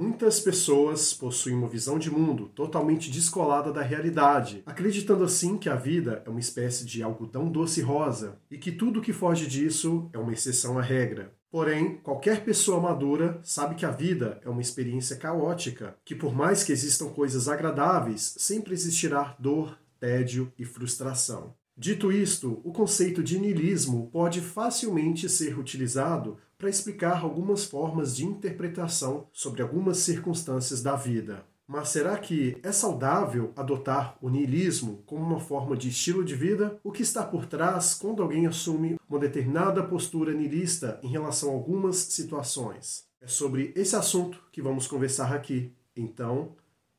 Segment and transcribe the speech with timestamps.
[0.00, 5.74] Muitas pessoas possuem uma visão de mundo totalmente descolada da realidade, acreditando assim que a
[5.74, 10.18] vida é uma espécie de algodão doce rosa e que tudo que foge disso é
[10.18, 11.34] uma exceção à regra.
[11.50, 16.62] Porém, qualquer pessoa madura sabe que a vida é uma experiência caótica, que por mais
[16.62, 21.56] que existam coisas agradáveis, sempre existirá dor, tédio e frustração.
[21.76, 28.26] Dito isto, o conceito de niilismo pode facilmente ser utilizado para explicar algumas formas de
[28.26, 31.46] interpretação sobre algumas circunstâncias da vida.
[31.68, 36.80] Mas será que é saudável adotar o niilismo como uma forma de estilo de vida?
[36.82, 41.52] O que está por trás quando alguém assume uma determinada postura niilista em relação a
[41.52, 43.06] algumas situações?
[43.20, 45.72] É sobre esse assunto que vamos conversar aqui.
[45.94, 46.56] Então,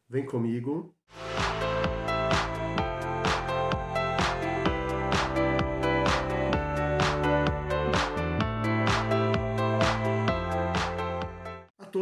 [0.08, 0.94] vem comigo.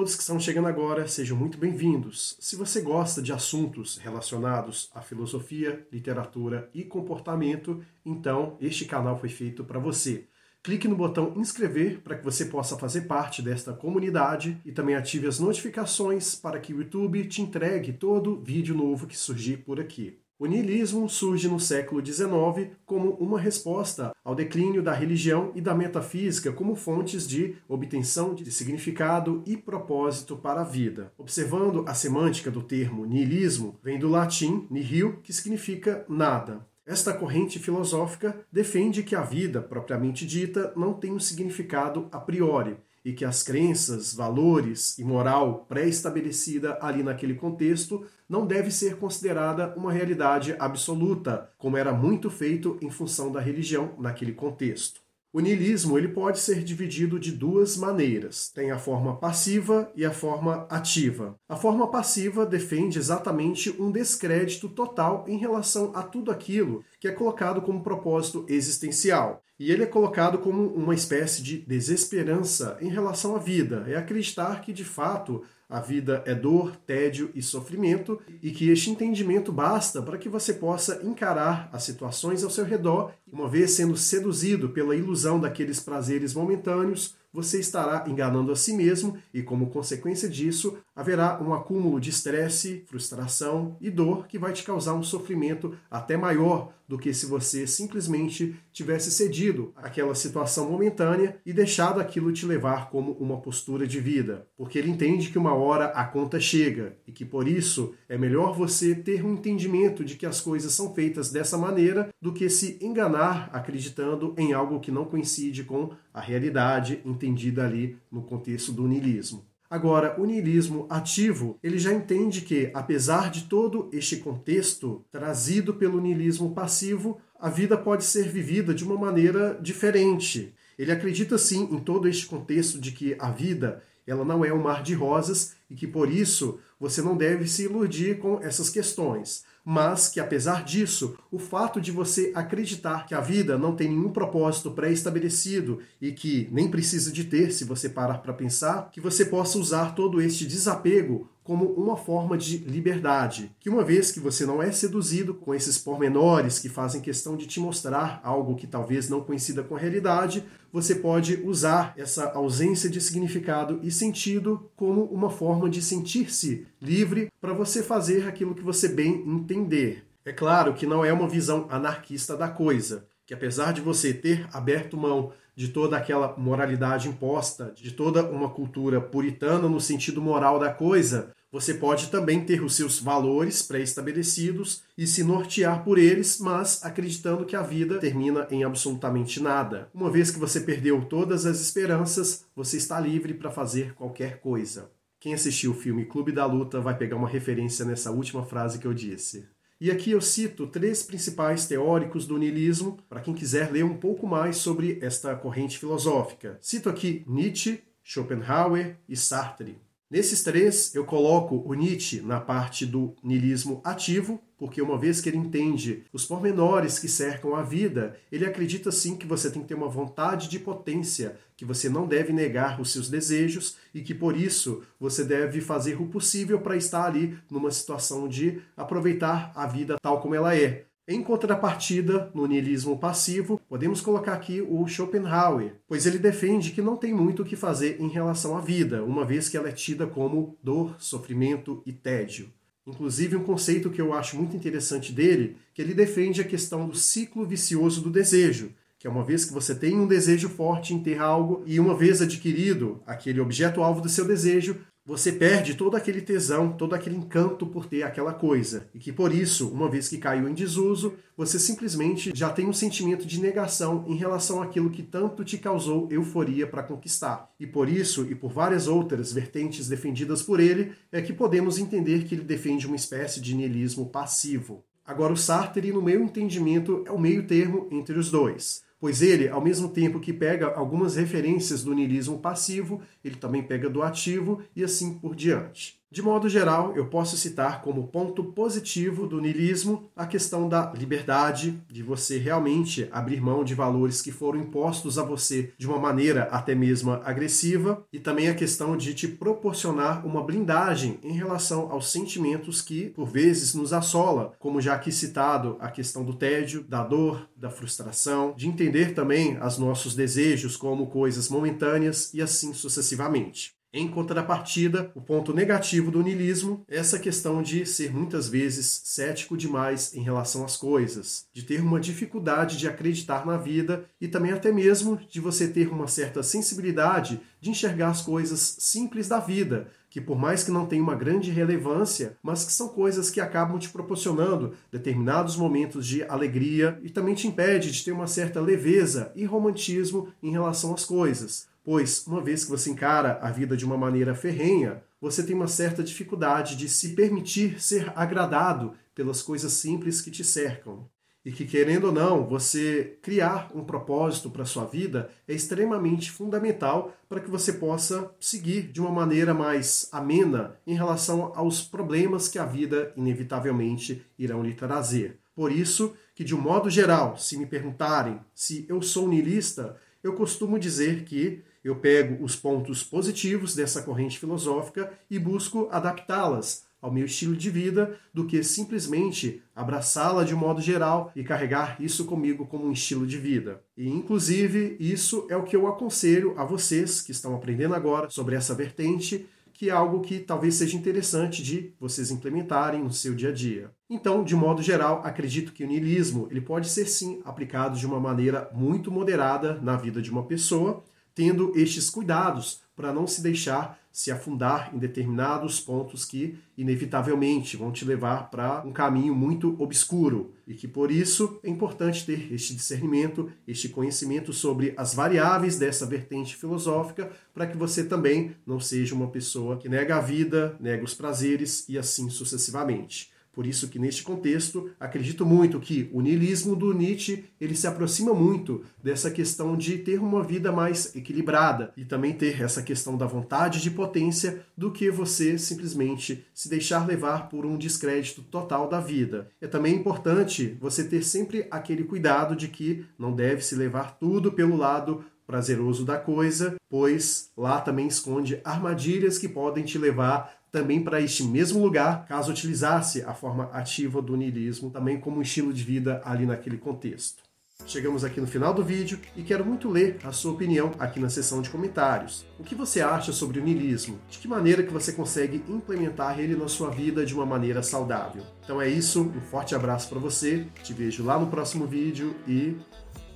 [0.07, 2.37] Todos que estão chegando agora, sejam muito bem-vindos.
[2.39, 9.27] Se você gosta de assuntos relacionados à filosofia, literatura e comportamento, então este canal foi
[9.27, 10.25] feito para você.
[10.63, 15.27] Clique no botão inscrever para que você possa fazer parte desta comunidade e também ative
[15.27, 20.21] as notificações para que o YouTube te entregue todo vídeo novo que surgir por aqui.
[20.39, 25.73] O niilismo surge no século XIX como uma resposta ao declínio da religião e da
[25.73, 31.11] metafísica como fontes de obtenção de significado e propósito para a vida.
[31.17, 36.67] Observando a semântica do termo niilismo, vem do latim nihil, que significa nada.
[36.85, 42.77] Esta corrente filosófica defende que a vida, propriamente dita, não tem um significado a priori,
[43.07, 49.73] e que as crenças, valores e moral pré-estabelecida ali naquele contexto não deve ser considerada
[49.77, 54.99] uma realidade absoluta, como era muito feito em função da religião naquele contexto.
[55.31, 58.49] O niilismo ele pode ser dividido de duas maneiras.
[58.49, 61.39] Tem a forma passiva e a forma ativa.
[61.47, 67.11] A forma passiva defende exatamente um descrédito total em relação a tudo aquilo que é
[67.13, 69.41] colocado como propósito existencial.
[69.59, 73.85] E ele é colocado como uma espécie de desesperança em relação à vida.
[73.87, 78.89] É acreditar que, de fato, a vida é dor, tédio e sofrimento, e que este
[78.89, 83.97] entendimento basta para que você possa encarar as situações ao seu redor, uma vez sendo
[83.97, 90.27] seduzido pela ilusão daqueles prazeres momentâneos, você estará enganando a si mesmo e, como consequência
[90.27, 95.77] disso, haverá um acúmulo de estresse, frustração e dor que vai te causar um sofrimento
[95.91, 102.31] até maior do que se você simplesmente tivesse cedido àquela situação momentânea e deixado aquilo
[102.31, 104.47] te levar como uma postura de vida.
[104.55, 108.55] Porque ele entende que uma hora a conta chega e que por isso é melhor
[108.55, 112.77] você ter um entendimento de que as coisas são feitas dessa maneira do que se
[112.81, 118.87] enganar acreditando em algo que não coincide com a realidade entendida ali no contexto do
[118.87, 119.45] niilismo.
[119.69, 125.99] Agora, o niilismo ativo, ele já entende que, apesar de todo este contexto trazido pelo
[125.99, 130.53] niilismo passivo, a vida pode ser vivida de uma maneira diferente.
[130.79, 134.61] Ele acredita sim em todo este contexto de que a vida, ela não é um
[134.61, 139.43] mar de rosas e que por isso você não deve se iludir com essas questões
[139.69, 144.13] mas que apesar disso, o fato de você acreditar que a vida não tem nenhum
[144.13, 149.25] propósito pré-estabelecido e que nem precisa de ter, se você parar para pensar, que você
[149.25, 154.45] possa usar todo este desapego como uma forma de liberdade, que uma vez que você
[154.45, 159.07] não é seduzido com esses pormenores que fazem questão de te mostrar algo que talvez
[159.07, 160.43] não coincida com a realidade,
[160.73, 167.31] você pode usar essa ausência de significado e sentido como uma forma de sentir-se livre
[167.39, 170.03] para você fazer aquilo que você bem entender.
[170.25, 174.45] É claro que não é uma visão anarquista da coisa, que apesar de você ter
[174.51, 180.59] aberto mão de toda aquela moralidade imposta, de toda uma cultura puritana no sentido moral
[180.59, 186.39] da coisa, você pode também ter os seus valores pré-estabelecidos e se nortear por eles,
[186.39, 189.89] mas acreditando que a vida termina em absolutamente nada.
[189.93, 194.91] Uma vez que você perdeu todas as esperanças, você está livre para fazer qualquer coisa.
[195.19, 198.85] Quem assistiu o filme Clube da Luta vai pegar uma referência nessa última frase que
[198.85, 199.47] eu disse.
[199.79, 204.27] E aqui eu cito três principais teóricos do niilismo para quem quiser ler um pouco
[204.27, 206.57] mais sobre esta corrente filosófica.
[206.59, 209.86] Cito aqui Nietzsche, Schopenhauer e Sartre.
[210.09, 215.27] Nesses três, eu coloco o Nietzsche na parte do niilismo ativo, porque uma vez que
[215.27, 219.67] ele entende os pormenores que cercam a vida, ele acredita sim que você tem que
[219.67, 224.13] ter uma vontade de potência, que você não deve negar os seus desejos e que
[224.13, 229.67] por isso você deve fazer o possível para estar ali numa situação de aproveitar a
[229.67, 230.86] vida tal como ela é.
[231.09, 236.97] Em contrapartida, no niilismo passivo, podemos colocar aqui o Schopenhauer, pois ele defende que não
[236.97, 240.05] tem muito o que fazer em relação à vida, uma vez que ela é tida
[240.05, 242.51] como dor, sofrimento e tédio.
[242.85, 246.97] Inclusive, um conceito que eu acho muito interessante dele, que ele defende a questão do
[246.97, 250.99] ciclo vicioso do desejo, que é uma vez que você tem um desejo forte em
[250.99, 255.95] ter algo e uma vez adquirido aquele objeto alvo do seu desejo, você perde todo
[255.95, 258.89] aquele tesão, todo aquele encanto por ter aquela coisa.
[258.93, 262.73] E que por isso, uma vez que caiu em desuso, você simplesmente já tem um
[262.73, 267.49] sentimento de negação em relação àquilo que tanto te causou euforia para conquistar.
[267.57, 272.25] E por isso, e por várias outras vertentes defendidas por ele, é que podemos entender
[272.25, 274.83] que ele defende uma espécie de niilismo passivo.
[275.05, 279.47] Agora, o Sartre, no meu entendimento, é o meio termo entre os dois pois ele,
[279.47, 284.61] ao mesmo tempo que pega algumas referências do niilismo passivo, ele também pega do ativo
[284.75, 285.96] e assim por diante.
[286.09, 291.83] De modo geral, eu posso citar como ponto positivo do niilismo a questão da liberdade,
[291.91, 296.43] de você realmente abrir mão de valores que foram impostos a você de uma maneira
[296.43, 302.09] até mesmo agressiva, e também a questão de te proporcionar uma blindagem em relação aos
[302.09, 307.03] sentimentos que, por vezes, nos assola, como já aqui citado, a questão do tédio, da
[307.03, 313.76] dor, da frustração, de entender também os nossos desejos como coisas momentâneas e assim sucessivamente.
[313.93, 319.55] Em contrapartida, o ponto negativo do niilismo é essa questão de ser muitas vezes cético
[319.55, 324.51] demais em relação às coisas, de ter uma dificuldade de acreditar na vida e também
[324.51, 329.87] até mesmo de você ter uma certa sensibilidade de enxergar as coisas simples da vida,
[330.09, 333.79] que por mais que não tenham uma grande relevância, mas que são coisas que acabam
[333.79, 339.31] te proporcionando determinados momentos de alegria e também te impede de ter uma certa leveza
[339.33, 343.85] e romantismo em relação às coisas pois, uma vez que você encara a vida de
[343.85, 349.71] uma maneira ferrenha, você tem uma certa dificuldade de se permitir ser agradado pelas coisas
[349.71, 351.07] simples que te cercam.
[351.45, 356.29] E que, querendo ou não, você criar um propósito para a sua vida é extremamente
[356.29, 362.49] fundamental para que você possa seguir de uma maneira mais amena em relação aos problemas
[362.49, 365.39] que a vida inevitavelmente irão lhe trazer.
[365.55, 370.33] Por isso que, de um modo geral, se me perguntarem se eu sou niilista, eu
[370.33, 377.11] costumo dizer que eu pego os pontos positivos dessa corrente filosófica e busco adaptá-las ao
[377.11, 382.65] meu estilo de vida do que simplesmente abraçá-la de modo geral e carregar isso comigo
[382.65, 383.81] como um estilo de vida.
[383.95, 388.55] E inclusive isso é o que eu aconselho a vocês que estão aprendendo agora sobre
[388.55, 393.49] essa vertente, que é algo que talvez seja interessante de vocês implementarem no seu dia
[393.49, 393.91] a dia.
[394.09, 398.19] Então, de modo geral, acredito que o niilismo ele pode ser sim aplicado de uma
[398.19, 401.03] maneira muito moderada na vida de uma pessoa,
[401.37, 407.91] tendo estes cuidados para não se deixar se afundar em determinados pontos que inevitavelmente vão
[407.91, 412.73] te levar para um caminho muito obscuro e que por isso é importante ter este
[412.73, 419.13] discernimento, este conhecimento sobre as variáveis dessa vertente filosófica para que você também não seja
[419.13, 423.31] uma pessoa que nega a vida, nega os prazeres e assim sucessivamente.
[423.57, 428.31] Por isso que neste contexto, acredito muito que o niilismo do Nietzsche, ele se aproxima
[428.31, 433.25] muito dessa questão de ter uma vida mais equilibrada e também ter essa questão da
[433.25, 438.99] vontade de potência do que você simplesmente se deixar levar por um descrédito total da
[438.99, 439.49] vida.
[439.59, 444.51] É também importante você ter sempre aquele cuidado de que não deve se levar tudo
[444.51, 451.01] pelo lado prazeroso da coisa, pois lá também esconde armadilhas que podem te levar também
[451.01, 455.73] para este mesmo lugar, caso utilizasse a forma ativa do niilismo também como um estilo
[455.73, 457.41] de vida ali naquele contexto.
[457.87, 461.29] Chegamos aqui no final do vídeo e quero muito ler a sua opinião aqui na
[461.29, 462.45] seção de comentários.
[462.59, 464.19] O que você acha sobre o niilismo?
[464.29, 468.43] De que maneira que você consegue implementar ele na sua vida de uma maneira saudável?
[468.63, 472.75] Então é isso, um forte abraço para você, te vejo lá no próximo vídeo e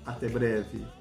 [0.05, 1.00] até breve.